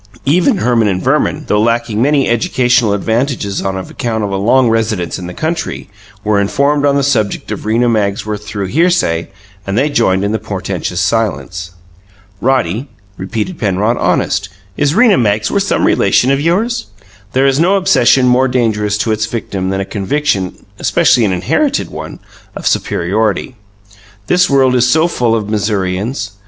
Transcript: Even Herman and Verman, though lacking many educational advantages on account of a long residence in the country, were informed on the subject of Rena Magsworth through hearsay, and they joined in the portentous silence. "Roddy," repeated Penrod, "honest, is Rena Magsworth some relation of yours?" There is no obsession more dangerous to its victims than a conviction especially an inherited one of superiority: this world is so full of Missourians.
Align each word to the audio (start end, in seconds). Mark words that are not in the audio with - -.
Even 0.25 0.57
Herman 0.57 0.87
and 0.87 0.99
Verman, 0.99 1.43
though 1.45 1.61
lacking 1.61 2.01
many 2.01 2.27
educational 2.27 2.93
advantages 2.93 3.61
on 3.61 3.77
account 3.77 4.23
of 4.23 4.31
a 4.31 4.35
long 4.35 4.67
residence 4.67 5.19
in 5.19 5.27
the 5.27 5.31
country, 5.35 5.91
were 6.23 6.39
informed 6.39 6.87
on 6.87 6.95
the 6.95 7.03
subject 7.03 7.51
of 7.51 7.67
Rena 7.67 7.87
Magsworth 7.87 8.43
through 8.43 8.65
hearsay, 8.65 9.29
and 9.67 9.77
they 9.77 9.91
joined 9.91 10.23
in 10.23 10.31
the 10.31 10.39
portentous 10.39 10.99
silence. 10.99 11.69
"Roddy," 12.41 12.87
repeated 13.15 13.59
Penrod, 13.59 13.95
"honest, 13.97 14.49
is 14.75 14.95
Rena 14.95 15.19
Magsworth 15.19 15.61
some 15.67 15.85
relation 15.85 16.31
of 16.31 16.41
yours?" 16.41 16.87
There 17.33 17.45
is 17.45 17.59
no 17.59 17.75
obsession 17.75 18.25
more 18.25 18.47
dangerous 18.47 18.97
to 18.97 19.11
its 19.11 19.27
victims 19.27 19.69
than 19.69 19.81
a 19.81 19.85
conviction 19.85 20.65
especially 20.79 21.25
an 21.25 21.31
inherited 21.31 21.91
one 21.91 22.17
of 22.55 22.65
superiority: 22.65 23.55
this 24.25 24.49
world 24.49 24.73
is 24.73 24.89
so 24.89 25.07
full 25.07 25.35
of 25.35 25.47
Missourians. 25.47 26.31